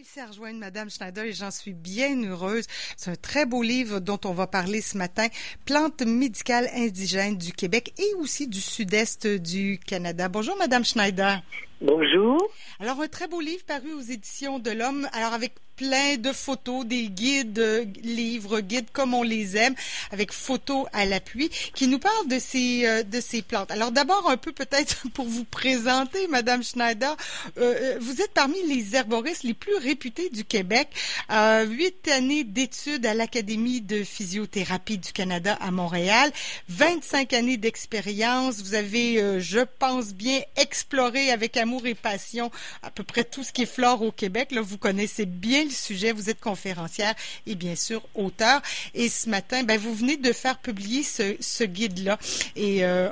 réussi 0.00 0.20
à 0.20 0.28
rejoindre 0.28 0.58
Madame 0.58 0.88
Schneider 0.88 1.24
et 1.24 1.34
j'en 1.34 1.50
suis 1.50 1.74
bien 1.74 2.16
heureuse. 2.24 2.64
C'est 2.96 3.10
un 3.10 3.16
très 3.16 3.44
beau 3.44 3.62
livre 3.62 4.00
dont 4.00 4.18
on 4.24 4.32
va 4.32 4.46
parler 4.46 4.80
ce 4.80 4.96
matin. 4.96 5.26
Plantes 5.66 6.00
médicales 6.00 6.70
indigènes 6.74 7.36
du 7.36 7.52
Québec 7.52 7.92
et 7.98 8.14
aussi 8.14 8.48
du 8.48 8.62
sud-est 8.62 9.26
du 9.26 9.78
Canada. 9.78 10.30
Bonjour 10.30 10.56
Madame 10.56 10.86
Schneider. 10.86 11.42
Bonjour. 11.82 12.46
Alors, 12.78 13.00
un 13.00 13.08
très 13.08 13.26
beau 13.26 13.40
livre 13.40 13.64
paru 13.64 13.94
aux 13.94 14.02
éditions 14.02 14.58
de 14.58 14.70
l'Homme. 14.70 15.08
Alors, 15.14 15.32
avec 15.32 15.54
plein 15.80 16.18
de 16.18 16.30
photos, 16.32 16.84
des 16.84 17.08
guides, 17.08 17.58
euh, 17.58 17.86
livres, 18.02 18.60
guides 18.60 18.90
comme 18.92 19.14
on 19.14 19.22
les 19.22 19.56
aime, 19.56 19.74
avec 20.10 20.30
photos 20.30 20.84
à 20.92 21.06
l'appui, 21.06 21.48
qui 21.74 21.88
nous 21.88 21.98
parlent 21.98 22.28
de 22.28 22.38
ces 22.38 22.86
euh, 22.86 23.02
de 23.02 23.18
ces 23.18 23.40
plantes. 23.40 23.70
Alors 23.70 23.90
d'abord 23.90 24.28
un 24.28 24.36
peu 24.36 24.52
peut-être 24.52 25.08
pour 25.14 25.24
vous 25.24 25.44
présenter, 25.44 26.26
Madame 26.26 26.62
Schneider, 26.62 27.16
euh, 27.56 27.96
vous 27.98 28.20
êtes 28.20 28.32
parmi 28.34 28.62
les 28.68 28.94
herboristes 28.94 29.42
les 29.42 29.54
plus 29.54 29.74
réputés 29.76 30.28
du 30.28 30.44
Québec. 30.44 30.88
Huit 31.30 32.08
années 32.08 32.44
d'études 32.44 33.06
à 33.06 33.14
l'Académie 33.14 33.80
de 33.80 34.04
physiothérapie 34.04 34.98
du 34.98 35.12
Canada 35.12 35.56
à 35.60 35.70
Montréal, 35.70 36.30
25 36.68 37.32
années 37.32 37.56
d'expérience. 37.56 38.62
Vous 38.62 38.74
avez, 38.74 39.40
je 39.40 39.60
pense 39.78 40.12
bien, 40.12 40.40
exploré 40.56 41.30
avec 41.30 41.56
amour 41.56 41.69
et 41.78 41.94
passion 41.94 42.50
à 42.82 42.90
peu 42.90 43.02
près 43.02 43.24
tout 43.24 43.42
ce 43.42 43.52
qui 43.52 43.62
est 43.62 43.72
flore 43.72 44.02
au 44.02 44.12
Québec. 44.12 44.52
Là, 44.52 44.60
vous 44.60 44.78
connaissez 44.78 45.26
bien 45.26 45.68
sujet. 45.70 46.12
Vous 46.12 46.30
êtes 46.30 46.40
conférencière 46.40 47.14
et 47.46 47.54
bien 47.54 47.76
sûr 47.76 48.02
auteur. 48.14 48.60
Et 48.94 49.08
ce 49.08 49.28
matin, 49.28 49.62
ben, 49.62 49.78
vous 49.78 49.94
venez 49.94 50.16
de 50.16 50.32
faire 50.32 50.58
publier 50.58 51.02
ce, 51.02 51.64
guide-là. 51.64 52.18
Et 52.56 52.84
euh, 52.84 53.10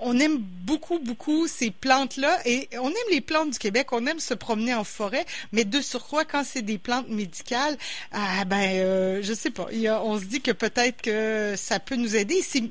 on 0.00 0.18
aime 0.18 0.38
beaucoup, 0.38 0.98
beaucoup 0.98 1.46
ces 1.46 1.70
plantes-là 1.70 2.38
et 2.44 2.68
on 2.78 2.88
aime 2.88 3.10
les 3.10 3.20
plantes 3.20 3.50
du 3.50 3.58
Québec, 3.58 3.92
on 3.92 4.06
aime 4.06 4.20
se 4.20 4.34
promener 4.34 4.74
en 4.74 4.84
forêt, 4.84 5.24
mais 5.52 5.64
de 5.64 5.80
surcroît, 5.80 6.24
quand 6.24 6.44
c'est 6.44 6.62
des 6.62 6.78
plantes 6.78 7.08
médicales, 7.08 7.76
ah 8.12 8.44
ben, 8.44 8.70
euh, 8.74 9.20
je 9.22 9.32
sais 9.32 9.50
pas, 9.50 9.68
on 10.02 10.18
se 10.18 10.24
dit 10.24 10.40
que 10.40 10.50
peut-être 10.50 11.00
que 11.00 11.54
ça 11.56 11.78
peut 11.78 11.96
nous 11.96 12.16
aider. 12.16 12.42
C'est 12.42 12.64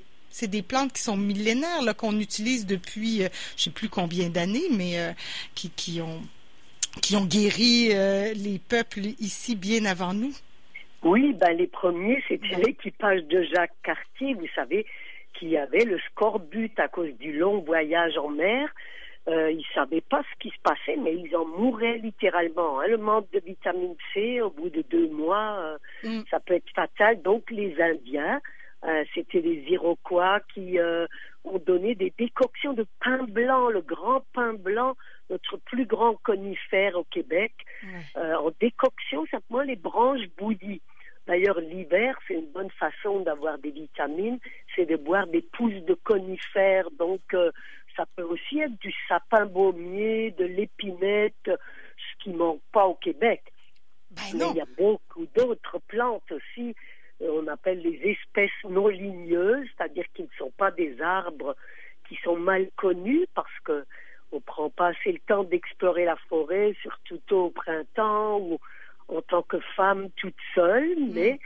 des 0.48 0.62
plantes 0.62 0.94
qui 0.94 1.02
sont 1.02 1.18
millénaires, 1.18 1.82
là, 1.84 1.94
qu'on 1.94 2.20
utilise 2.20 2.66
depuis, 2.66 3.20
je 3.20 3.24
euh, 3.24 3.30
je 3.58 3.64
sais 3.64 3.72
plus 3.72 3.90
combien 3.90 4.30
d'années, 4.30 4.70
mais 4.72 5.14
qui, 5.54 5.70
qui 5.70 6.02
ont 6.02 6.22
qui 7.02 7.16
ont 7.16 7.26
guéri 7.26 7.90
euh, 7.92 8.34
les 8.34 8.60
peuples 8.60 9.08
ici 9.20 9.56
bien 9.56 9.86
avant 9.86 10.14
nous. 10.14 10.34
Oui, 11.04 11.34
ben 11.34 11.58
les 11.58 11.68
premiers, 11.68 12.24
c'était 12.28 12.56
l'équipage 12.56 13.24
de 13.26 13.44
Jacques 13.44 13.76
Cartier, 13.84 14.36
vous 14.36 14.48
savez, 14.56 14.86
qui 15.34 15.58
avait 15.58 15.84
le 15.84 16.00
scorbut 16.12 16.72
à 16.78 16.88
cause 16.88 17.12
du 17.20 17.34
long 17.34 17.60
voyage 17.60 18.18
en 18.18 18.30
mer. 18.30 18.70
Euh, 19.28 19.52
ils 19.52 19.58
ne 19.58 19.74
savaient 19.74 20.02
pas 20.02 20.22
ce 20.22 20.40
qui 20.40 20.50
se 20.50 20.62
passait, 20.62 20.98
mais 20.98 21.16
ils 21.16 21.36
en 21.36 21.46
mouraient 21.46 21.98
littéralement. 21.98 22.80
Hein. 22.80 22.88
Le 22.90 22.98
manque 22.98 23.32
de 23.32 23.40
vitamine 23.40 23.96
C, 24.14 24.42
au 24.42 24.50
bout 24.50 24.70
de 24.70 24.84
deux 24.90 25.10
mois, 25.10 25.58
euh, 25.60 25.78
mm. 26.04 26.24
ça 26.30 26.40
peut 26.40 26.56
être 26.56 26.70
fatal. 26.74 27.22
Donc 27.22 27.50
les 27.50 27.76
Indiens, 27.82 28.42
euh, 28.86 29.04
c'était 29.14 29.42
les 29.42 29.64
Iroquois 29.70 30.40
qui 30.54 30.78
ont 31.44 31.60
donné 31.60 31.96
des 31.96 32.14
décoctions 32.18 32.74
de 32.74 32.86
pain 33.04 33.24
blanc, 33.24 33.70
le 33.70 33.82
grand 33.82 34.24
pain 34.34 34.54
blanc 34.54 34.96
notre 35.30 35.58
plus 35.58 35.86
grand 35.86 36.16
conifère 36.24 36.96
au 36.96 37.04
Québec, 37.06 37.54
euh, 38.18 38.36
en 38.36 38.52
décoction, 38.60 39.26
simplement 39.32 39.62
les 39.62 39.76
branches 39.76 40.28
bouillies. 40.38 40.82
D'ailleurs, 41.26 41.60
l'hiver, 41.60 42.18
c'est 42.28 42.34
une 42.34 42.52
bonne 42.52 42.72
façon 42.72 43.22
d'avoir 43.22 43.58
des 43.58 43.72
vitamines, 43.72 44.40
c'est 44.76 44.86
de 44.86 44.98
boire 44.98 45.26
des 45.28 45.42
pousses 45.42 45.84
de 45.86 45.94
conifères. 45.94 46.90
Donc, 47.00 47.22
euh, 47.34 47.52
ça 47.96 48.06
peut 48.16 48.24
aussi 48.24 48.60
être 48.60 48.78
du 48.80 48.94
sapin 49.08 49.46
baumier, 49.46 50.32
de 50.32 50.46
l'épinette, 50.46 51.46
ce 51.46 52.24
qui 52.24 52.34
manque 52.34 52.62
pas 52.72 52.86
au 52.86 52.96
Québec. 52.96 53.42
Ben 54.12 54.22
Mais 54.34 54.46
il 54.52 54.58
y 54.58 54.62
a 54.62 54.66
beaucoup 54.78 55.26
d'autres 55.36 55.80
plantes 55.88 56.30
aussi. 56.32 56.76
Euh, 57.24 57.42
on 57.42 57.48
appelle 57.48 57.80
les 57.80 58.00
espèces 58.12 58.52
non 58.70 58.88
ligneuses, 58.88 59.68
c'est-à-dire 59.76 60.06
qui 60.14 60.24
ne 60.24 60.28
sont 60.38 60.52
pas 60.52 60.72
des 60.72 61.02
arbres 61.02 61.56
qui 62.08 62.18
sont 62.24 62.38
mal 62.38 62.70
connus 62.76 63.26
parce 63.34 63.60
que 63.64 63.86
on 64.32 64.42
prend 64.42 64.70
pas 64.70 64.88
assez 64.88 65.12
le 65.12 65.20
temps 65.20 65.44
d'explorer 65.44 66.06
la 66.06 66.16
forêt, 66.28 66.76
surtout 66.82 67.36
au 67.36 67.50
printemps 67.50 68.40
ou 68.40 68.60
en 69.08 69.22
tant 69.22 69.44
que 69.44 69.60
femme 69.76 70.10
toute 70.16 70.36
seule, 70.56 70.96
mm. 70.98 71.14
mais 71.14 71.40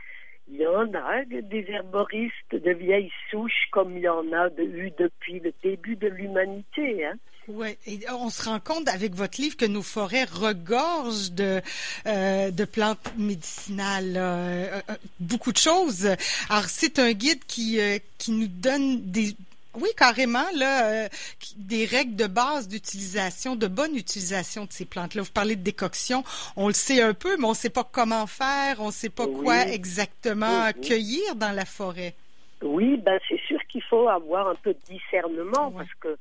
il 0.50 0.56
y 0.56 0.68
en 0.68 0.94
a 0.94 1.26
des 1.26 1.66
herboristes 1.68 2.56
de 2.56 2.72
vieilles 2.72 3.12
souches 3.30 3.68
comme 3.72 3.98
il 3.98 4.04
y 4.04 4.10
en 4.10 4.32
a 4.32 4.50
eu 4.58 4.92
depuis 4.98 5.42
le 5.42 5.52
début 5.62 5.98
de 5.98 6.08
l'humanité. 6.08 7.06
Hein. 7.06 7.16
Oui, 7.48 7.78
et 7.86 8.00
on 8.12 8.30
se 8.30 8.44
rend 8.44 8.60
compte 8.60 8.90
avec 8.90 9.16
votre 9.16 9.40
livre 9.40 9.56
que 9.56 9.66
nos 9.66 9.82
forêts 9.82 10.26
regorgent 10.26 11.32
de, 11.32 11.62
euh, 12.06 12.52
de 12.52 12.66
plantes 12.66 13.14
médicinales, 13.18 14.16
euh, 14.18 14.82
euh, 14.90 14.96
beaucoup 15.22 15.54
de 15.54 15.58
choses. 15.58 16.10
Alors, 16.50 16.66
c'est 16.66 17.00
un 17.00 17.14
guide 17.14 17.44
qui, 17.48 17.80
qui 18.18 18.32
nous 18.32 18.48
donne 18.48 19.02
des, 19.12 19.34
oui, 19.76 19.88
carrément, 19.96 20.46
là, 20.56 21.08
des 21.56 21.86
règles 21.86 22.18
de 22.18 22.28
base 22.28 22.68
d'utilisation, 22.68 23.56
de 23.56 23.68
bonne 23.68 23.96
utilisation 23.96 24.66
de 24.66 24.74
ces 24.74 24.84
plantes-là. 24.84 25.22
Vous 25.22 25.32
parlez 25.32 25.56
de 25.56 25.64
décoction, 25.64 26.26
on 26.58 26.68
le 26.68 26.74
sait 26.74 27.02
un 27.02 27.14
peu, 27.14 27.38
mais 27.38 27.46
on 27.46 27.52
ne 27.52 27.56
sait 27.56 27.70
pas 27.70 27.88
comment 27.90 28.28
faire, 28.28 28.82
on 28.82 28.88
ne 28.88 28.92
sait 28.92 29.10
pas 29.10 29.26
quoi 29.26 29.68
exactement 29.68 30.70
cueillir 30.82 31.36
dans 31.36 31.54
la 31.54 31.66
forêt. 31.66 32.14
Oui, 32.62 32.98
ben 32.98 33.20
c'est 33.30 33.40
sûr 33.48 33.60
qu'il 33.70 33.84
faut 33.84 34.10
avoir 34.10 34.50
un 34.50 34.56
peu 34.56 34.74
de 34.74 34.80
discernement 34.90 35.72
parce 35.72 35.94
que 36.02 36.18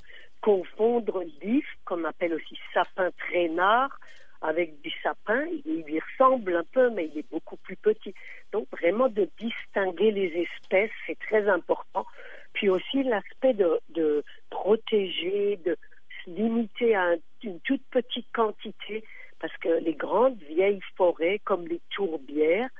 confondre 0.47 1.25
l'if, 1.43 1.67
qu'on 1.85 2.05
appelle 2.05 2.33
aussi 2.35 2.57
sapin 2.73 3.11
traînard, 3.19 3.99
avec 4.41 4.81
du 4.81 4.93
sapin, 5.03 5.45
il 5.65 5.83
lui 5.83 5.99
ressemble 5.99 6.55
un 6.55 6.63
peu, 6.63 6.89
mais 6.91 7.11
il 7.13 7.19
est 7.19 7.31
beaucoup 7.33 7.57
plus 7.57 7.75
petit. 7.75 8.15
Donc 8.53 8.69
vraiment 8.71 9.09
de 9.09 9.29
distinguer 9.41 10.13
les 10.13 10.47
espèces, 10.47 10.93
c'est 11.05 11.19
très 11.19 11.49
important. 11.49 12.07
Puis 12.53 12.69
aussi 12.69 13.03
l'aspect 13.03 13.55
de, 13.55 13.81
de, 13.89 14.23
protéger, 14.51 15.59
de 15.65 15.77
se 16.25 16.31
limiter 16.31 16.95
à 16.95 17.17
une 17.43 17.59
toute 17.63 17.83
petite 17.91 18.31
quantité, 18.33 19.03
parce 19.41 19.57
que 19.57 19.81
les 19.81 19.95
grandes 19.95 20.39
vieilles 20.45 20.81
forêts, 20.97 21.41
comme 21.43 21.67
les 21.67 21.81
tourbières, 21.91 22.71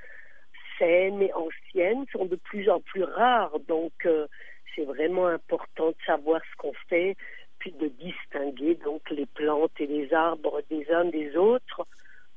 saines 0.79 1.21
et 1.21 1.33
anciennes, 1.33 2.05
sont 2.13 2.27
de 2.27 2.37
plus 2.37 2.69
en 2.69 2.79
plus 2.79 3.03
rares. 3.03 3.59
Donc, 3.67 4.05
euh, 4.05 4.25
c'est 4.73 4.85
vraiment 4.85 5.27
important 5.27 5.89
de 5.89 5.97
savoir 6.05 6.39
ce 6.49 6.55
qu'on 6.57 6.73
fait, 6.87 7.17
puis 7.67 7.73
de 7.79 7.87
distinguer 7.87 8.75
donc 8.83 9.09
les 9.09 9.25
plantes 9.25 9.71
et 9.79 9.87
les 9.87 10.13
arbres 10.13 10.61
des 10.69 10.85
uns 10.91 11.05
des 11.05 11.35
autres. 11.35 11.85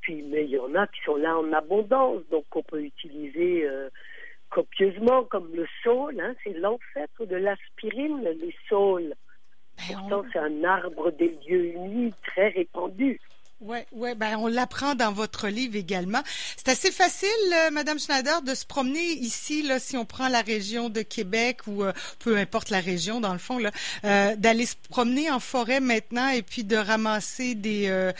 Puis, 0.00 0.22
mais 0.22 0.44
il 0.44 0.50
y 0.50 0.58
en 0.58 0.74
a 0.74 0.86
qui 0.86 1.00
sont 1.04 1.16
là 1.16 1.36
en 1.38 1.52
abondance, 1.52 2.22
donc 2.30 2.44
on 2.54 2.62
peut 2.62 2.82
utiliser 2.82 3.68
euh, 3.68 3.90
copieusement 4.48 5.24
comme 5.24 5.54
le 5.54 5.66
saule. 5.82 6.20
Hein, 6.20 6.34
c'est 6.42 6.54
l'ancêtre 6.54 7.26
de 7.26 7.36
l'aspirine, 7.36 8.22
les 8.22 8.54
saules. 8.68 9.14
Ben, 9.76 9.98
Pourtant, 9.98 10.24
c'est 10.32 10.38
un 10.38 10.64
arbre 10.64 11.10
des 11.12 11.36
lieux 11.46 11.74
humides 11.74 12.14
très 12.26 12.48
répandu. 12.48 13.20
Ouais, 13.60 13.86
ouais, 13.92 14.14
ben 14.14 14.38
on 14.38 14.46
l'apprend 14.46 14.94
dans 14.94 15.12
votre 15.12 15.48
livre 15.48 15.76
également. 15.76 16.20
C'est 16.56 16.70
assez 16.70 16.90
facile, 16.90 17.28
euh, 17.52 17.70
Madame 17.70 17.98
Schneider, 17.98 18.40
de 18.40 18.54
se 18.54 18.64
promener 18.64 19.04
ici, 19.04 19.62
là, 19.62 19.78
si 19.78 19.98
on 19.98 20.06
prend 20.06 20.28
la 20.28 20.40
région 20.40 20.88
de 20.88 21.02
Québec 21.02 21.66
ou 21.66 21.84
euh, 21.84 21.92
peu 22.20 22.38
importe 22.38 22.70
la 22.70 22.80
région, 22.80 23.20
dans 23.20 23.34
le 23.34 23.38
fond, 23.38 23.58
là, 23.58 23.70
euh, 24.04 24.34
d'aller 24.36 24.64
se 24.64 24.76
promener 24.88 25.30
en 25.30 25.40
forêt 25.40 25.80
maintenant 25.80 26.30
et 26.30 26.40
puis 26.40 26.64
de 26.64 26.76
ramasser 26.76 27.54
des, 27.54 28.10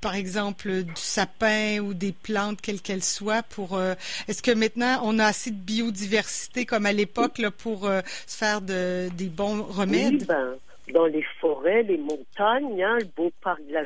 par 0.00 0.16
exemple, 0.16 0.82
du 0.82 0.92
sapin 0.96 1.78
ou 1.78 1.94
des 1.94 2.10
plantes, 2.10 2.60
quelles 2.60 2.80
qu'elles 2.80 3.04
soient, 3.04 3.44
pour. 3.44 3.80
Est-ce 4.26 4.42
que 4.42 4.50
maintenant 4.50 5.00
on 5.04 5.20
a 5.20 5.26
assez 5.26 5.52
de 5.52 5.56
biodiversité 5.56 6.66
comme 6.66 6.84
à 6.84 6.92
l'époque 6.92 7.38
là 7.38 7.52
pour 7.52 7.84
se 8.26 8.36
faire 8.36 8.60
de, 8.60 9.08
des 9.14 9.28
bons 9.28 9.62
remèdes? 9.62 10.20
Oui, 10.20 10.24
ben, 10.26 10.56
dans 10.92 11.06
les 11.06 11.24
forêts, 11.40 11.82
les 11.84 11.98
montagnes, 11.98 12.82
hein, 12.82 12.98
le 12.98 13.06
beau 13.16 13.30
parc 13.42 13.64
de 13.66 13.72
la 13.72 13.84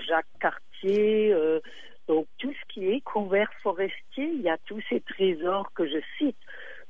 Euh, 0.84 1.60
donc 2.08 2.26
tout 2.38 2.52
ce 2.52 2.72
qui 2.72 2.88
est 2.90 3.00
couvert 3.00 3.50
forestier, 3.62 4.24
il 4.24 4.42
y 4.42 4.48
a 4.48 4.58
tous 4.66 4.80
ces 4.88 5.00
trésors 5.00 5.72
que 5.74 5.86
je 5.86 5.98
cite. 6.18 6.36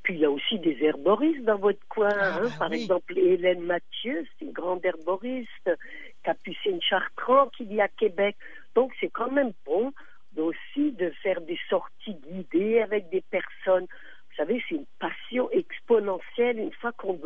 Puis 0.03 0.15
il 0.15 0.19
y 0.19 0.25
a 0.25 0.31
aussi 0.31 0.59
des 0.59 0.77
herboristes 0.81 1.43
dans 1.43 1.57
votre 1.57 1.85
coin. 1.87 2.09
Ah, 2.11 2.37
hein. 2.37 2.41
bah 2.43 2.49
Par 2.59 2.73
exemple, 2.73 3.17
Hélène 3.17 3.61
Mathieu, 3.61 4.25
c'est 4.37 4.45
une 4.45 4.51
grande 4.51 4.85
herboriste. 4.85 5.71
Capucine 6.23 6.81
Chartrand 6.81 7.47
qui 7.49 7.65
vit 7.65 7.81
à 7.81 7.87
Québec. 7.87 8.35
Donc 8.75 8.91
c'est 8.99 9.09
quand 9.09 9.31
même 9.31 9.53
bon 9.65 9.93
aussi 10.41 10.91
de 10.91 11.09
faire 11.23 11.41
des 11.41 11.59
sorties 11.69 12.15
guidées 12.27 12.81
avec 12.81 13.09
des 13.09 13.21
personnes. 13.21 13.85
Vous 13.85 14.35
savez, 14.37 14.61
c'est 14.67 14.75
une 14.75 14.85
passion 14.99 15.49
exponentielle. 15.51 16.59
Une 16.59 16.73
fois 16.73 16.91
qu'on 16.91 17.17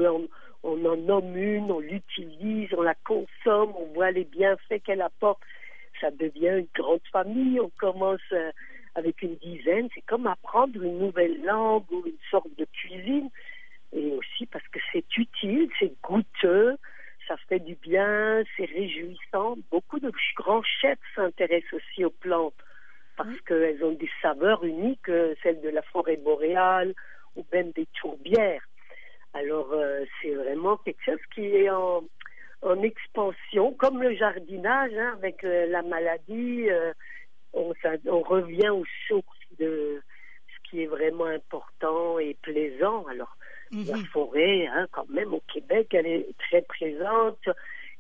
on 0.64 0.86
en 0.86 0.98
nomme 0.98 1.36
une, 1.36 1.72
on 1.72 1.80
l'utilise, 1.80 2.70
on 2.78 2.82
la 2.82 2.96
consomme, 2.96 3.74
on 3.78 3.86
voit 3.94 4.12
les 4.12 4.26
bienfaits 4.26 4.84
qu'elle 4.84 5.02
apporte 5.02 5.42
ça 6.00 6.12
devient 6.12 6.60
une 6.60 6.68
grande 6.76 7.06
famille. 7.12 7.60
On 7.60 7.72
commence 7.80 8.20
euh, 8.32 8.52
avec 8.96 9.22
une 9.22 9.36
dizaine. 9.36 9.90
C'est 9.94 10.06
comme 10.06 10.28
apprendre 10.28 10.82
une 10.82 11.00
nouvelle 11.00 11.42
langue 11.44 11.90
ou 11.92 12.04
une 12.06 12.18
sorte 12.30 12.56
de 12.58 12.66
cuisine. 12.66 13.30
Et 13.94 14.12
aussi 14.12 14.46
parce 14.46 14.68
que 14.68 14.80
c'est 14.92 15.18
utile, 15.18 15.70
c'est 15.80 15.92
goûteux, 16.04 16.78
ça 17.28 17.36
fait 17.48 17.60
du 17.60 17.76
bien, 17.76 18.44
c'est 18.56 18.66
réjouissant. 18.66 19.58
Beaucoup 19.72 20.00
de 20.00 20.12
grands 20.36 20.64
chefs 20.64 21.00
s'intéressent 21.16 21.74
aussi 21.74 22.06
aux 22.06 22.12
plantes 22.12 22.54
parce 23.18 23.42
qu'elles 23.42 23.84
ont 23.84 23.92
des 23.92 24.10
saveurs 24.22 24.64
uniques, 24.64 25.12
celles 25.44 25.60
de 25.62 25.70
la 25.70 25.82
forêt 25.82 26.18
boréale 26.18 26.94
ou 27.36 27.44
même 27.52 27.72
des 27.72 27.88
tourbières. 28.00 28.64
Alors 29.34 29.74
c'est 30.22 30.34
vraiment 30.36 30.78
quelque 30.78 31.04
chose 31.04 31.20
qui 31.34 31.46
est 31.48 31.70
en, 31.70 32.04
en 32.62 32.82
expansion, 32.84 33.74
comme 33.74 34.02
le 34.02 34.16
jardinage, 34.16 34.92
hein, 34.94 35.14
avec 35.18 35.44
la 35.44 35.82
maladie. 35.82 36.68
On, 37.54 37.74
on, 38.06 38.22
revient 38.22 38.70
aux 38.70 38.86
sources 39.08 39.48
de 39.58 40.02
ce 40.48 40.70
qui 40.70 40.84
est 40.84 40.88
vraiment 40.88 41.26
important 41.26 42.20
et 42.20 42.36
plaisant. 42.42 43.06
Alors, 43.08 43.36
la 43.72 43.98
mhm. 43.98 44.06
forêt, 44.06 44.68
hein, 44.68 44.88
quand 44.92 45.10
même, 45.10 45.34
au 45.34 45.42
Québec, 45.52 45.94
elle 45.94 46.08
est 46.08 46.28
très 46.38 46.62
présente 46.62 47.48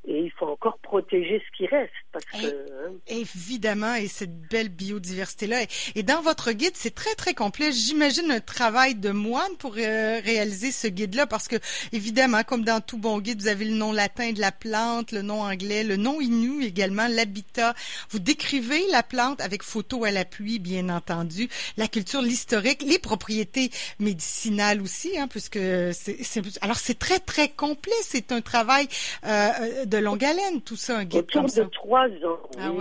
et 0.09 0.23
il 0.23 0.31
faut 0.31 0.47
encore 0.47 0.79
protéger 0.79 1.39
ce 1.45 1.57
qui 1.57 1.67
reste. 1.67 1.93
Parce 2.11 2.25
que, 2.25 2.47
hein. 2.47 2.93
Évidemment, 3.07 3.93
et 3.93 4.07
cette 4.07 4.35
belle 4.49 4.69
biodiversité-là. 4.69 5.61
Et 5.93 6.01
dans 6.01 6.21
votre 6.23 6.51
guide, 6.51 6.71
c'est 6.73 6.95
très, 6.95 7.13
très 7.13 7.35
complet. 7.35 7.71
J'imagine 7.71 8.31
un 8.31 8.39
travail 8.39 8.95
de 8.95 9.11
moine 9.11 9.55
pour 9.59 9.75
euh, 9.77 10.19
réaliser 10.23 10.71
ce 10.71 10.87
guide-là, 10.87 11.27
parce 11.27 11.47
que, 11.47 11.57
évidemment, 11.91 12.43
comme 12.43 12.63
dans 12.63 12.81
tout 12.81 12.97
bon 12.97 13.19
guide, 13.19 13.41
vous 13.41 13.47
avez 13.47 13.65
le 13.65 13.75
nom 13.75 13.91
latin 13.91 14.31
de 14.31 14.39
la 14.39 14.51
plante, 14.51 15.11
le 15.11 15.21
nom 15.21 15.43
anglais, 15.43 15.83
le 15.83 15.95
nom 15.95 16.19
inou 16.19 16.59
également, 16.61 17.07
l'habitat. 17.07 17.75
Vous 18.09 18.19
décrivez 18.19 18.81
la 18.91 19.03
plante 19.03 19.41
avec 19.41 19.61
photo 19.61 20.05
à 20.05 20.11
l'appui, 20.11 20.57
bien 20.57 20.89
entendu, 20.89 21.49
la 21.77 21.87
culture, 21.87 22.23
l'historique, 22.23 22.81
les 22.81 22.97
propriétés 22.97 23.69
médicinales 23.99 24.81
aussi, 24.81 25.19
hein, 25.19 25.27
puisque 25.27 25.59
c'est... 25.93 26.41
Alors, 26.61 26.77
c'est 26.77 26.97
très, 26.97 27.19
très 27.19 27.49
complet. 27.49 27.93
C'est 28.01 28.31
un 28.31 28.41
travail 28.41 28.87
euh, 29.25 29.85
de 29.85 29.98
longue 30.01 30.23
haleine, 30.23 30.61
tout 30.61 30.75
ça, 30.75 30.97
un 30.97 31.05
guide 31.05 31.21
Autour 31.21 31.41
comme 31.41 31.49
ça. 31.49 31.63
de 31.63 31.69
trois 31.69 32.07
ans, 32.07 32.39
ah 32.59 32.71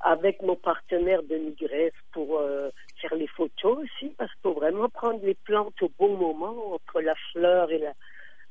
avec 0.00 0.40
mon 0.42 0.54
partenaire 0.54 1.22
Denis 1.24 1.56
Grève 1.60 1.92
pour 2.12 2.38
euh, 2.38 2.70
faire 3.00 3.14
les 3.16 3.26
photos 3.26 3.78
aussi, 3.78 4.12
parce 4.16 4.30
qu'il 4.32 4.42
faut 4.42 4.52
vraiment 4.52 4.88
prendre 4.88 5.20
les 5.24 5.34
plantes 5.34 5.82
au 5.82 5.90
bon 5.98 6.16
moment, 6.16 6.74
entre 6.74 7.00
la 7.00 7.14
fleur 7.32 7.70
et 7.72 7.78
la, 7.78 7.92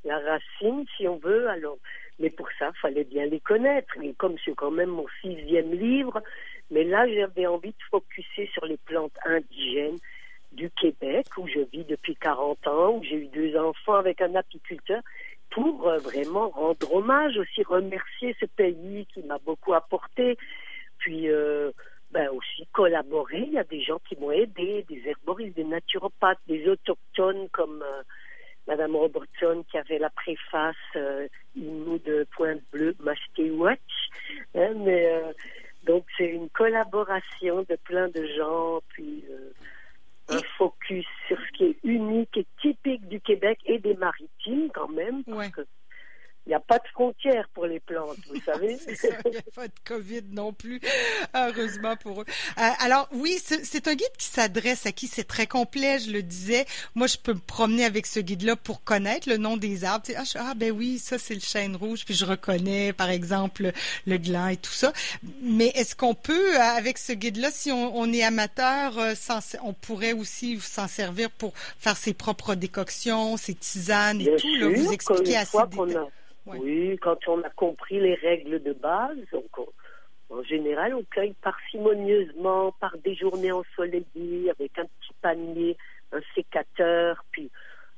la 0.03 0.19
racine, 0.19 0.85
si 0.97 1.07
on 1.07 1.17
veut. 1.17 1.47
Alors, 1.47 1.77
mais 2.19 2.29
pour 2.29 2.47
ça, 2.59 2.71
il 2.75 2.79
fallait 2.79 3.03
bien 3.03 3.25
les 3.25 3.39
connaître. 3.39 3.93
Et 4.01 4.13
comme 4.13 4.35
c'est 4.43 4.53
quand 4.53 4.71
même 4.71 4.89
mon 4.89 5.05
sixième 5.21 5.71
livre, 5.73 6.21
mais 6.71 6.83
là, 6.83 7.07
j'avais 7.07 7.47
envie 7.47 7.69
de 7.71 7.83
focuser 7.89 8.49
sur 8.53 8.65
les 8.65 8.77
plantes 8.77 9.17
indigènes 9.25 9.99
du 10.51 10.69
Québec, 10.71 11.25
où 11.37 11.47
je 11.47 11.59
vis 11.71 11.83
depuis 11.83 12.15
40 12.15 12.67
ans, 12.67 12.91
où 12.97 13.03
j'ai 13.03 13.15
eu 13.15 13.27
deux 13.27 13.57
enfants 13.57 13.95
avec 13.95 14.21
un 14.21 14.35
apiculteur 14.35 15.01
pour 15.55 15.87
euh, 15.87 15.97
vraiment 15.99 16.49
rendre 16.49 16.93
hommage, 16.93 17.37
aussi 17.37 17.63
remercier 17.63 18.35
ce 18.41 18.45
pays 18.45 19.07
qui 19.13 19.23
m'a 19.23 19.37
beaucoup 19.37 19.73
apporté, 19.73 20.37
puis 20.97 21.29
euh, 21.29 21.71
ben 22.11 22.27
aussi 22.29 22.67
collaborer. 22.73 23.45
Il 23.47 23.53
y 23.53 23.57
a 23.57 23.63
des 23.63 23.81
gens 23.81 23.99
qui 24.07 24.17
m'ont 24.17 24.31
aidé, 24.31 24.85
des 24.89 25.01
herboristes, 25.07 25.55
des 25.55 25.63
naturopathes, 25.63 26.41
des 26.47 26.67
autochtones 26.67 27.47
comme 27.53 27.81
euh, 27.81 28.03
Madame 28.67 28.97
Robertson 28.97 29.63
qui 29.71 29.77
avait 29.77 29.97
la 29.97 30.09
préface 30.09 30.75
euh, 30.97 31.29
nous 31.55 31.99
de 31.99 32.27
Pointe 32.35 32.61
Bleue, 32.73 32.95
Watch. 32.99 33.79
Hein, 34.55 34.73
mais 34.75 35.09
donc 35.85 36.03
c'est 36.17 36.27
une 36.27 36.49
collaboration 36.49 37.65
de 37.69 37.77
plein 37.85 38.09
de 38.09 38.25
gens, 38.37 38.81
puis 38.89 39.23
un 40.29 40.41
focus 40.57 41.05
sur 41.27 41.37
ce 41.37 41.57
qui 41.57 41.63
est 41.65 41.77
unique 41.83 42.35
et 42.37 42.45
typique 42.61 43.07
du 43.07 43.19
Québec 43.21 43.59
et 43.65 43.79
des 43.79 43.95
maritimes 43.95 44.69
quand 44.73 44.89
même. 44.89 45.23
Parce 45.23 45.49
que 45.49 45.61
il 46.45 46.49
n'y 46.49 46.55
a 46.55 46.59
pas 46.59 46.77
de 46.77 46.87
frontières 46.93 47.49
pour 47.53 47.65
les 47.65 47.79
plantes, 47.79 48.17
vous 48.29 48.39
savez. 48.45 48.77
il 49.25 49.31
n'y 49.31 49.37
a 49.37 49.41
pas 49.53 49.67
de 49.67 49.73
COVID 49.83 50.23
non 50.31 50.53
plus, 50.53 50.79
heureusement 51.33 51.95
pour 51.95 52.21
eux. 52.21 52.25
Euh, 52.57 52.69
alors 52.79 53.09
oui, 53.13 53.37
c'est 53.39 53.87
un 53.87 53.95
guide 53.95 54.07
qui 54.17 54.27
s'adresse 54.27 54.85
à 54.85 54.91
qui? 54.91 55.07
C'est 55.07 55.23
très 55.23 55.47
complet, 55.47 55.99
je 55.99 56.11
le 56.11 56.21
disais. 56.21 56.65
Moi, 56.93 57.07
je 57.07 57.17
peux 57.17 57.33
me 57.33 57.39
promener 57.39 57.85
avec 57.85 58.05
ce 58.05 58.19
guide-là 58.19 58.55
pour 58.55 58.83
connaître 58.83 59.27
le 59.29 59.37
nom 59.37 59.57
des 59.57 59.83
arbres. 59.85 60.05
Ah, 60.15 60.23
ah, 60.35 60.53
ben 60.55 60.71
oui, 60.71 60.99
ça 60.99 61.17
c'est 61.17 61.33
le 61.33 61.39
chêne 61.39 61.75
rouge, 61.75 62.05
puis 62.05 62.13
je 62.13 62.25
reconnais 62.25 62.93
par 62.93 63.09
exemple 63.09 63.71
le 64.05 64.17
gland 64.17 64.47
et 64.47 64.57
tout 64.57 64.71
ça. 64.71 64.93
Mais 65.41 65.67
est-ce 65.75 65.95
qu'on 65.95 66.13
peut, 66.13 66.59
avec 66.59 66.97
ce 66.97 67.13
guide-là, 67.13 67.49
si 67.51 67.71
on, 67.71 68.13
est 68.13 68.23
amateur, 68.23 68.99
euh, 68.99 69.13
on 69.63 69.73
pourrait 69.73 70.13
aussi 70.13 70.59
s'en 70.59 70.87
servir 70.87 71.31
pour 71.31 71.53
faire 71.79 71.97
ses 71.97 72.13
propres 72.13 72.55
décoctions, 72.55 73.37
ses 73.37 73.55
tisanes 73.55 74.21
et 74.21 74.35
tout, 74.35 74.55
là, 74.59 74.67
vous 74.69 74.91
expliquer 74.91 75.37
assez 75.37 75.57
oui, 76.45 76.97
quand 77.01 77.27
on 77.27 77.41
a 77.41 77.49
compris 77.49 77.99
les 77.99 78.15
règles 78.15 78.61
de 78.61 78.73
base, 78.73 79.17
en 80.29 80.43
général, 80.43 80.93
on 80.95 81.03
cueille 81.03 81.35
parcimonieusement 81.41 82.71
par 82.73 82.97
des 82.97 83.15
journées 83.15 83.51
ensoleillées 83.51 84.49
avec 84.49 84.77
un 84.77 84.85
petit 84.85 85.13
panier, 85.21 85.77
un 86.11 86.21
sécateur, 86.33 87.23
puis 87.31 87.49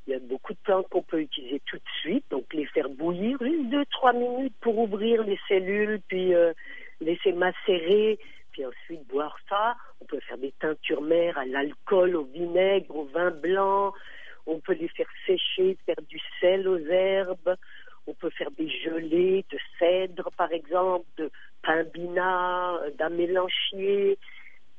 il 0.08 0.12
y 0.12 0.16
a 0.16 0.20
beaucoup 0.20 0.54
de 0.54 0.60
plantes 0.64 0.88
qu'on 0.90 1.02
peut 1.02 1.22
utiliser 1.22 1.62
tout 1.66 1.78
de 1.78 1.90
suite, 2.00 2.26
donc 2.30 2.54
les 2.54 2.66
faire 2.68 2.90
bouillir 2.90 3.38
juste 3.42 3.70
deux, 3.70 3.86
trois 3.86 4.14
minutes 4.14 4.56
pour 4.62 4.78
ouvrir 4.78 5.24
les 5.24 5.40
cellules, 5.48 6.00
puis 6.08 6.34
euh, 6.34 6.54
laisser 7.02 7.34
macérer, 7.34 8.18
puis 8.52 8.66
ensuite 8.66 9.06
boire 9.08 9.38
ça. 9.50 9.76
On 10.02 10.06
peut 10.06 10.20
faire 10.22 10.38
des 10.38 10.54
teintures 10.60 11.02
mères 11.02 11.38
à 11.38 11.46
l'alcool, 11.46 12.16
au 12.16 12.24
vinaigre, 12.24 12.96
au 12.96 13.06
vin 13.06 13.32
blanc. 13.32 13.94
On 14.46 14.60
peut 14.60 14.74
les 14.74 14.88
faire 14.88 15.10
sécher, 15.26 15.78
faire 15.86 16.02
du 16.08 16.20
sel 16.40 16.68
aux 16.68 16.78
herbes. 16.78 17.56
Peut 18.28 18.34
faire 18.38 18.52
des 18.58 18.68
gelées 18.68 19.46
de 19.50 19.58
cèdre, 19.80 20.30
par 20.36 20.52
exemple, 20.52 21.06
de 21.18 21.32
pimbina, 21.64 22.74
euh, 22.74 22.92
d'amélanchier. 23.00 24.18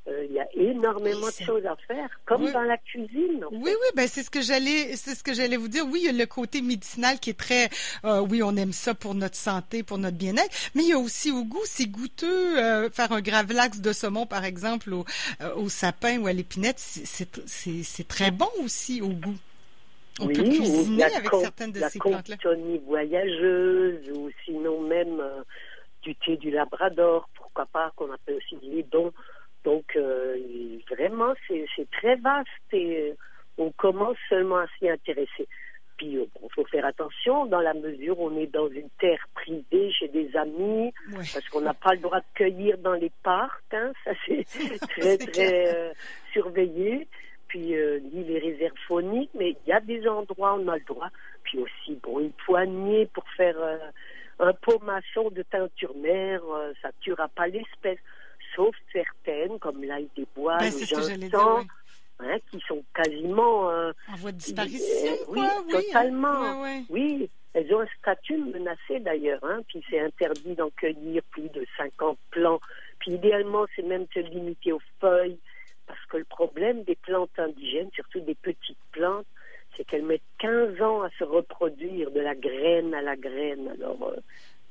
Euh, 0.07 0.27
il 0.29 0.35
y 0.35 0.39
a 0.39 0.47
énormément 0.55 1.29
de 1.29 1.45
choses 1.47 1.65
à 1.65 1.75
faire, 1.87 2.11
comme 2.27 2.53
dans 2.53 2.61
la 2.61 2.77
cuisine. 2.77 3.47
Oui, 3.51 3.71
oui, 3.71 3.89
ben 3.95 4.07
c'est 4.07 4.23
ce 4.23 4.29
que 4.29 4.43
j'allais, 4.43 4.97
c'est 4.97 5.15
ce 5.15 5.25
que 5.25 5.33
j'allais 5.33 5.57
vous 5.57 5.69
dire. 5.69 5.87
Oui, 5.87 6.01
il 6.03 6.07
y 6.07 6.09
a 6.11 6.13
le 6.13 6.27
côté 6.27 6.61
médicinal 6.61 7.19
qui 7.21 7.31
est 7.31 7.39
très, 7.39 7.71
euh, 8.05 8.21
oui, 8.21 8.43
on 8.43 8.55
aime 8.57 8.73
ça 8.73 8.93
pour 8.93 9.15
notre 9.15 9.37
santé, 9.37 9.83
pour 9.83 9.97
notre 9.97 10.19
bien-être, 10.19 10.71
mais 10.75 10.83
il 10.83 10.89
y 10.91 10.93
a 10.93 10.99
aussi 10.99 11.31
au 11.31 11.45
goût, 11.45 11.65
c'est 11.65 11.87
goûteux. 11.87 12.91
faire 12.91 13.13
un 13.13 13.23
gravlax 13.23 13.81
de 13.81 13.95
saumon, 13.95 14.27
par 14.27 14.45
exemple, 14.45 14.93
au, 14.93 15.07
au 15.57 15.71
sapin 15.71 16.19
ou 16.19 16.27
à 16.27 16.35
l'épinette, 16.35 16.79
c'est 16.79 18.09
très 18.09 18.31
bon 18.31 18.51
aussi 18.63 19.01
au 19.01 19.09
goût. 19.09 19.39
On 20.21 20.27
oui, 20.27 20.35
peut 20.35 20.43
cuisiner 20.43 21.05
avec 21.05 21.31
certaines 21.33 21.73
de 21.73 21.81
ces 21.81 21.99
plantes-là. 21.99 22.37
La 22.45 22.79
voyageuse, 22.85 24.11
ou 24.11 24.31
sinon 24.45 24.81
même 24.81 25.21
euh, 25.21 25.43
du 26.03 26.15
thé 26.17 26.37
du 26.37 26.51
Labrador, 26.51 27.29
pourquoi 27.35 27.67
pas, 27.67 27.93
qu'on 27.97 28.11
appelle 28.13 28.37
aussi 28.37 28.57
du 28.57 28.71
lidon. 28.77 29.13
Donc, 29.65 29.85
euh, 29.97 30.37
vraiment, 30.91 31.35
c'est 31.47 31.91
très 31.91 32.17
vaste 32.17 32.49
et 32.73 33.11
euh, 33.11 33.15
on 33.59 33.71
commence 33.73 34.17
seulement 34.29 34.59
à 34.59 34.67
s'y 34.79 34.89
intéresser. 34.89 35.47
Puis, 35.97 36.13
il 36.13 36.51
faut 36.55 36.65
faire 36.67 36.85
attention 36.85 37.47
dans 37.47 37.61
la 37.61 37.75
mesure 37.75 38.21
où 38.21 38.29
on 38.29 38.39
est 38.39 38.47
dans 38.47 38.69
une 38.69 38.89
terre 39.01 39.25
privée 39.35 39.91
chez 39.93 40.07
des 40.09 40.35
amis, 40.37 40.93
parce 41.13 41.49
qu'on 41.49 41.61
n'a 41.61 41.75
pas 41.75 41.95
le 41.95 41.99
droit 41.99 42.21
de 42.21 42.27
cueillir 42.35 42.79
dans 42.79 42.93
les 42.95 43.11
parcs. 43.25 43.65
Hein, 43.73 43.93
ça, 44.05 44.13
c'est 44.25 44.45
très, 44.89 45.19
très 45.19 45.93
surveillé 46.33 47.09
puis 47.49 47.75
euh, 47.75 48.01
ni 48.13 48.25
les 48.25 48.39
réserves 48.39 48.77
phoniques, 48.87 49.31
mais 49.35 49.51
il 49.51 49.69
y 49.69 49.73
a 49.73 49.81
des 49.81 50.07
endroits 50.07 50.55
où 50.55 50.63
on 50.63 50.69
a 50.69 50.77
le 50.77 50.85
droit. 50.85 51.09
Puis 51.43 51.59
aussi, 51.59 51.99
bon, 52.03 52.21
une 52.21 52.33
poignée 52.33 53.07
pour 53.07 53.25
faire 53.37 53.57
euh, 53.59 53.79
un 54.39 54.53
pommachon 54.53 55.31
de 55.31 55.43
teinture 55.43 55.97
mère, 55.97 56.43
euh, 56.45 56.73
ça 56.83 56.91
tuera 57.01 57.29
pas 57.29 57.49
l'espèce, 57.49 57.99
sauf 58.55 58.75
certaines, 58.93 59.59
comme 59.59 59.83
l'ail 59.83 60.09
des 60.17 60.27
bois, 60.35 60.59
ben, 60.59 60.71
le 60.71 61.27
hein, 62.21 62.37
qui 62.51 62.61
sont 62.67 62.83
quasiment... 62.95 63.69
en 63.69 64.17
voie 64.17 64.33
de 64.33 64.39
disparition, 64.39 65.13
oui, 65.29 65.41
totalement. 65.71 66.63
Oui, 66.91 67.31
elles 67.55 67.75
ont 67.75 67.81
un 67.81 67.87
statut 67.99 68.37
menacé 68.37 69.01
d'ailleurs, 69.01 69.43
hein, 69.43 69.61
puis 69.69 69.83
c'est 69.89 70.01
interdit 70.01 70.55
d'en 70.55 70.71
cueillir 70.71 71.23
plus 71.31 71.49
de 71.49 71.65
50 71.77 72.19
plants. 72.31 72.61
Puis 73.01 73.13
idéalement, 73.13 73.67
c'est 73.75 73.83
même 73.83 74.07
se 74.13 74.21
limiter 74.21 74.73
aux 74.73 74.83
feuilles, 75.01 75.39
que 76.09 76.17
le 76.17 76.25
problème 76.25 76.83
des 76.85 76.97
plantes 76.97 77.39
indigènes, 77.39 77.91
surtout 77.95 78.21
des 78.21 78.35
petites 78.35 78.79
plantes, 78.93 79.27
c'est 79.77 79.85
qu'elles 79.85 80.05
mettent 80.05 80.23
15 80.39 80.81
ans 80.83 81.03
à 81.03 81.11
se 81.19 81.25
reproduire 81.25 82.11
de 82.11 82.21
la 82.21 82.35
graine 82.35 82.95
à 82.95 83.03
la 83.03 83.17
graine. 83.17 83.69
Alors, 83.69 84.09
euh, 84.09 84.17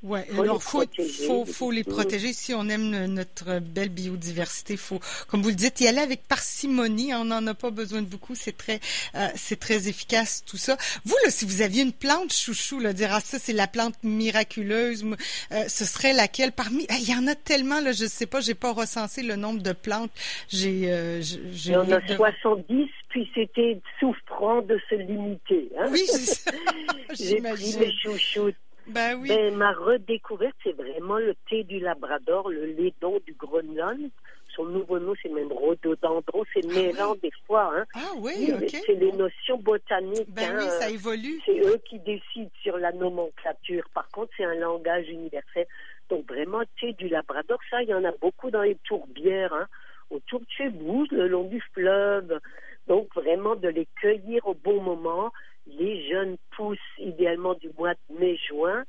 Ouais, 0.08 0.26
alors 0.38 0.62
faut, 0.62 0.84
faut, 1.26 1.44
faut 1.44 1.70
les 1.70 1.84
protéger 1.84 2.32
si 2.32 2.54
on 2.54 2.66
aime 2.70 3.04
notre 3.06 3.58
belle 3.58 3.90
biodiversité. 3.90 4.78
Faut, 4.78 5.00
comme 5.28 5.42
vous 5.42 5.50
le 5.50 5.54
dites, 5.54 5.82
y 5.82 5.86
aller 5.86 5.98
avec 5.98 6.22
parcimonie. 6.22 7.12
On 7.14 7.26
n'en 7.26 7.46
a 7.46 7.52
pas 7.52 7.70
besoin 7.70 8.00
de 8.00 8.06
beaucoup. 8.06 8.34
C'est 8.34 8.56
très, 8.56 8.80
euh, 9.14 9.28
c'est 9.34 9.60
très 9.60 9.86
efficace 9.88 10.44
tout 10.46 10.56
ça. 10.56 10.78
Vous 11.04 11.14
là, 11.24 11.30
si 11.30 11.44
vous 11.44 11.60
aviez 11.60 11.82
une 11.82 11.92
plante 11.92 12.32
chouchou, 12.32 12.80
là, 12.80 12.94
dire 12.94 13.10
ah 13.12 13.20
ça 13.20 13.38
c'est 13.38 13.52
la 13.52 13.66
plante 13.66 13.96
miraculeuse, 14.02 15.04
euh, 15.52 15.64
ce 15.68 15.84
serait 15.84 16.14
laquelle? 16.14 16.52
Parmi 16.52 16.86
Il 17.02 17.10
y 17.10 17.14
en 17.14 17.26
a 17.26 17.34
tellement 17.34 17.80
là, 17.80 17.92
je 17.92 18.06
sais 18.06 18.26
pas, 18.26 18.40
j'ai 18.40 18.54
pas 18.54 18.72
recensé 18.72 19.22
le 19.22 19.36
nombre 19.36 19.62
de 19.62 19.72
plantes. 19.72 20.10
J'ai, 20.48 20.90
euh, 20.90 21.20
j'ai. 21.20 21.38
Il 21.66 21.72
y 21.72 21.76
en 21.76 21.90
a 21.90 22.00
70, 22.00 22.88
puis 23.10 23.30
c'était 23.34 23.78
souffrant 24.00 24.62
de 24.62 24.80
se 24.88 24.94
limiter. 24.94 25.68
Hein? 25.78 25.88
Oui, 25.92 26.06
j'imagine. 27.14 27.80
les 27.80 27.92
chouchoutes 27.92 28.56
ben 28.88 29.18
oui. 29.20 29.28
Ben, 29.28 29.54
ma 29.54 29.72
redécouverte, 29.72 30.56
c'est 30.64 30.76
vraiment 30.76 31.18
le 31.18 31.34
thé 31.48 31.64
du 31.64 31.78
Labrador, 31.80 32.48
le 32.50 32.66
laiton 32.66 33.18
du 33.26 33.34
Groenland. 33.34 34.10
son 34.54 34.64
nouveau 34.64 34.98
nom, 34.98 35.14
c'est 35.22 35.28
même 35.28 35.52
rhododendron, 35.52 36.44
c'est 36.52 36.64
ah 36.64 36.74
mêlant 36.74 37.14
des 37.16 37.30
fois. 37.46 37.72
Hein. 37.74 37.84
Ah 37.94 38.12
oui, 38.16 38.50
ok. 38.52 38.82
C'est 38.86 38.94
les 38.94 39.12
notions 39.12 39.58
botaniques. 39.58 40.30
Ben 40.30 40.56
oui, 40.56 40.64
ça 40.78 40.90
évolue. 40.90 41.40
C'est 41.44 41.60
eux 41.60 41.80
qui 41.88 41.98
décident 42.00 42.50
sur 42.62 42.76
la 42.78 42.92
nomenclature. 42.92 43.84
Par 43.94 44.08
contre, 44.08 44.32
c'est 44.36 44.44
un 44.44 44.54
langage 44.54 45.08
universel. 45.08 45.66
Donc 46.08 46.26
vraiment, 46.26 46.62
sais, 46.80 46.92
du 46.94 47.08
labrador, 47.08 47.58
ça, 47.70 47.82
il 47.82 47.88
y 47.88 47.94
en 47.94 48.04
a 48.04 48.12
beaucoup 48.12 48.50
dans 48.50 48.62
les 48.62 48.76
tourbières, 48.84 49.52
hein, 49.52 49.66
autour 50.10 50.40
de 50.40 50.46
chez 50.56 50.68
vous, 50.68 51.06
le 51.10 51.28
long 51.28 51.44
du 51.44 51.62
fleuve. 51.74 52.40
Donc 52.86 53.14
vraiment 53.14 53.54
de 53.54 53.68
les 53.68 53.86
cueillir 54.00 54.46
au 54.46 54.54
bon 54.54 54.80
moment. 54.80 55.30
Les 55.68 56.08
jeunes 56.08 56.36
pousses 56.56 56.78
idéalement 56.98 57.54
du 57.54 57.70
mois 57.78 57.94
de 57.94 58.18
mai-juin. 58.18 58.84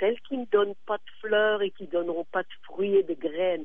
Celles 0.00 0.20
qui 0.22 0.36
ne 0.36 0.46
donnent 0.46 0.74
pas 0.86 0.96
de 0.96 1.10
fleurs 1.20 1.62
et 1.62 1.70
qui 1.70 1.86
donneront 1.86 2.24
pas 2.24 2.42
de 2.42 2.48
fruits 2.64 2.96
et 2.96 3.02
de 3.02 3.14
graines 3.14 3.64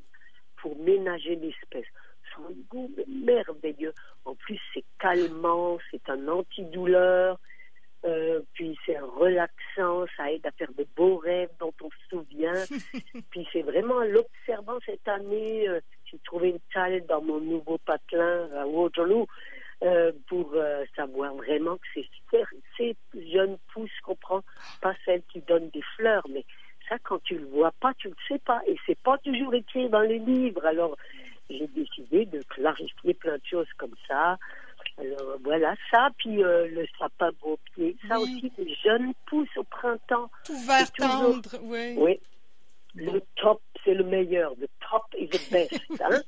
pour 0.57 0.77
ménager 0.77 1.35
l'espèce. 1.35 1.87
Son 2.35 2.53
goût 2.69 2.91
merveilleux. 3.07 3.93
En 4.25 4.35
plus, 4.35 4.59
c'est 4.73 4.83
calmant, 4.99 5.79
c'est 5.89 6.07
un 6.09 6.27
antidouleur. 6.27 7.39
Euh, 8.05 8.41
puis 8.53 8.77
c'est 8.85 8.95
un 8.95 9.05
relaxant, 9.05 10.05
ça 10.15 10.31
aide 10.31 10.45
à 10.45 10.51
faire 10.51 10.71
de 10.77 10.87
beaux 10.95 11.17
rêves 11.17 11.49
dont 11.59 11.73
on 11.81 11.89
se 11.89 12.09
souvient. 12.09 12.53
puis 13.31 13.47
c'est 13.51 13.61
vraiment 13.61 14.01
l'observant 14.03 14.79
cette 14.85 15.07
année. 15.07 15.67
Euh, 15.67 15.81
j'ai 16.05 16.19
trouvé 16.19 16.49
une 16.49 16.59
salle 16.73 17.05
dans 17.07 17.21
mon 17.21 17.41
nouveau 17.41 17.77
patelin 17.79 18.47
à 18.55 18.65
Waterloo 18.65 19.27
euh, 19.83 20.11
pour 20.27 20.51
euh, 20.55 20.85
savoir 20.95 21.33
vraiment 21.35 21.75
que 21.75 21.87
c'est 21.93 22.07
super. 22.15 22.47
Ces 22.77 22.95
jeunes 23.31 23.57
pousses 23.73 23.99
qu'on 24.03 24.15
prend, 24.15 24.41
pas 24.81 24.93
celles 25.05 25.23
qui 25.31 25.41
donnent 25.41 25.69
des 25.69 25.83
fleurs, 25.97 26.25
mais 26.29 26.45
ça, 26.87 26.97
quand 27.03 27.21
tu 27.23 27.37
le 27.37 27.45
vois 27.45 27.71
pas, 27.79 27.93
tu 27.95 28.07
le 28.07 28.15
sais 28.27 28.39
pas. 28.39 28.61
Et 28.65 28.77
c'est 28.85 28.97
pas 28.99 29.17
toujours 29.19 29.53
écrit 29.53 29.88
dans 29.99 30.07
les 30.07 30.19
livres. 30.19 30.65
Alors, 30.65 30.95
j'ai 31.49 31.67
décidé 31.67 32.25
de 32.25 32.41
clarifier 32.43 33.13
plein 33.13 33.35
de 33.35 33.45
choses 33.49 33.67
comme 33.77 33.95
ça. 34.07 34.37
Alors, 34.97 35.37
voilà, 35.43 35.75
ça, 35.91 36.09
puis 36.17 36.43
euh, 36.43 36.67
le 36.67 36.85
sapin 36.97 37.31
beau 37.41 37.57
pied. 37.73 37.95
Ça 38.07 38.19
aussi, 38.19 38.51
les 38.57 38.75
jeunes 38.83 39.13
pousses 39.27 39.57
au 39.57 39.63
printemps. 39.63 40.29
Tout 40.45 40.59
vert 40.65 40.91
tendre, 40.93 41.49
oui. 41.63 41.95
Oui. 41.97 42.19
Le 42.95 43.21
top, 43.35 43.61
c'est 43.83 43.93
le 43.93 44.03
meilleur. 44.03 44.53
Le 44.59 44.67
top 44.89 45.03
is 45.17 45.29
the 45.29 45.51
best. 45.51 45.79
Hein? 46.01 46.21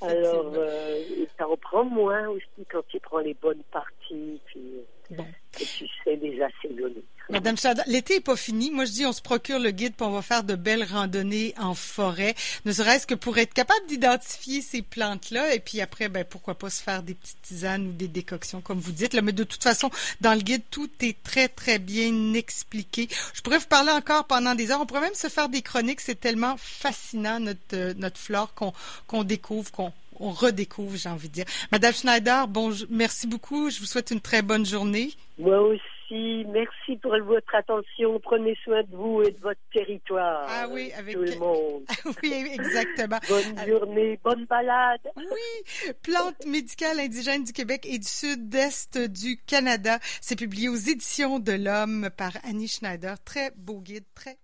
Alors, 0.00 0.52
euh, 0.56 1.02
ça 1.36 1.44
reprend 1.44 1.84
moins 1.84 2.28
aussi 2.28 2.66
quand 2.70 2.84
tu 2.88 2.98
prends 3.00 3.18
les 3.18 3.34
bonnes 3.34 3.62
parties, 3.70 4.40
puis 4.46 4.80
bon. 5.10 5.26
que 5.52 5.58
tu 5.58 5.86
sais 6.02 6.16
les 6.16 6.40
assaisonner. 6.42 7.04
Madame 7.34 7.58
Chada, 7.58 7.82
l'été 7.88 8.14
est 8.14 8.20
pas 8.20 8.36
fini. 8.36 8.70
Moi, 8.70 8.84
je 8.84 8.92
dis, 8.92 9.06
on 9.06 9.12
se 9.12 9.20
procure 9.20 9.58
le 9.58 9.72
guide, 9.72 9.94
puis 9.96 10.06
on 10.06 10.12
va 10.12 10.22
faire 10.22 10.44
de 10.44 10.54
belles 10.54 10.84
randonnées 10.84 11.52
en 11.58 11.74
forêt, 11.74 12.36
ne 12.64 12.70
serait-ce 12.70 13.08
que 13.08 13.16
pour 13.16 13.36
être 13.38 13.52
capable 13.52 13.84
d'identifier 13.88 14.60
ces 14.60 14.82
plantes-là, 14.82 15.52
et 15.52 15.58
puis 15.58 15.80
après, 15.80 16.08
ben 16.08 16.24
pourquoi 16.24 16.54
pas 16.54 16.70
se 16.70 16.80
faire 16.80 17.02
des 17.02 17.14
petites 17.14 17.42
tisanes 17.42 17.88
ou 17.88 17.92
des 17.92 18.06
décoctions, 18.06 18.60
comme 18.60 18.78
vous 18.78 18.92
dites. 18.92 19.14
Là, 19.14 19.20
mais 19.20 19.32
de 19.32 19.42
toute 19.42 19.64
façon, 19.64 19.90
dans 20.20 20.32
le 20.34 20.42
guide, 20.42 20.62
tout 20.70 20.88
est 21.00 21.20
très 21.24 21.48
très 21.48 21.80
bien 21.80 22.34
expliqué. 22.34 23.08
Je 23.32 23.40
pourrais 23.40 23.58
vous 23.58 23.66
parler 23.66 23.90
encore 23.90 24.26
pendant 24.26 24.54
des 24.54 24.70
heures. 24.70 24.80
On 24.80 24.86
pourrait 24.86 25.00
même 25.00 25.14
se 25.14 25.28
faire 25.28 25.48
des 25.48 25.62
chroniques. 25.62 26.02
C'est 26.02 26.20
tellement 26.20 26.54
fascinant 26.56 27.40
notre 27.40 27.58
euh, 27.72 27.94
notre 27.96 28.18
flore 28.18 28.54
qu'on 28.54 28.72
qu'on 29.08 29.24
découvre, 29.24 29.72
qu'on 29.72 29.92
on 30.20 30.30
redécouvre, 30.30 30.96
j'ai 30.96 31.08
envie 31.08 31.28
de 31.28 31.34
dire. 31.34 31.44
Madame 31.72 31.92
Schneider, 31.92 32.46
bon, 32.46 32.72
merci 32.88 33.26
beaucoup. 33.26 33.70
Je 33.70 33.80
vous 33.80 33.86
souhaite 33.86 34.12
une 34.12 34.20
très 34.20 34.42
bonne 34.42 34.64
journée. 34.64 35.12
Moi 35.38 35.60
aussi. 35.60 35.82
Merci 36.10 36.96
pour 37.02 37.16
votre 37.24 37.54
attention. 37.54 38.18
Prenez 38.20 38.56
soin 38.62 38.82
de 38.82 38.96
vous 38.96 39.22
et 39.22 39.30
de 39.30 39.38
votre 39.38 39.60
territoire. 39.72 40.46
Ah 40.48 40.66
oui, 40.70 40.92
avec 40.96 41.14
tout 41.14 41.22
le 41.22 41.36
monde. 41.36 41.84
oui, 42.22 42.46
exactement. 42.52 43.18
bonne 43.28 43.66
journée, 43.66 44.18
bonne 44.22 44.44
balade. 44.46 45.00
Oui, 45.16 45.92
plante 46.02 46.44
médicale 46.46 47.00
indigène 47.00 47.44
du 47.44 47.52
Québec 47.52 47.86
et 47.88 47.98
du 47.98 48.08
sud-est 48.08 48.98
du 48.98 49.38
Canada. 49.46 49.98
C'est 50.20 50.36
publié 50.36 50.68
aux 50.68 50.76
éditions 50.76 51.38
de 51.38 51.52
l'Homme 51.52 52.10
par 52.16 52.32
Annie 52.44 52.68
Schneider. 52.68 53.16
Très 53.24 53.50
beau 53.56 53.80
guide, 53.80 54.04
très. 54.14 54.36